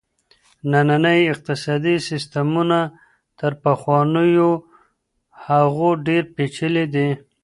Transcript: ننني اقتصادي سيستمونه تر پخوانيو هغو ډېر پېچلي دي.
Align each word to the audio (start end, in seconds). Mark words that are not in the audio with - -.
ننني 0.71 1.17
اقتصادي 1.33 1.95
سيستمونه 2.07 2.81
تر 3.39 3.51
پخوانيو 3.63 4.51
هغو 5.45 5.89
ډېر 6.05 6.23
پېچلي 6.35 6.85
دي. 6.93 7.07